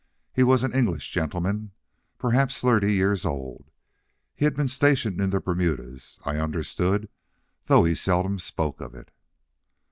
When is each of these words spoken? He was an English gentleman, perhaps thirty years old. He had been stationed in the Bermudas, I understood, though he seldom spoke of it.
He 0.33 0.41
was 0.41 0.63
an 0.63 0.73
English 0.73 1.11
gentleman, 1.11 1.73
perhaps 2.17 2.59
thirty 2.59 2.91
years 2.91 3.23
old. 3.23 3.69
He 4.35 4.45
had 4.45 4.55
been 4.55 4.67
stationed 4.67 5.21
in 5.21 5.29
the 5.29 5.39
Bermudas, 5.39 6.19
I 6.25 6.37
understood, 6.37 7.07
though 7.65 7.83
he 7.83 7.93
seldom 7.93 8.39
spoke 8.39 8.81
of 8.81 8.95
it. 8.95 9.11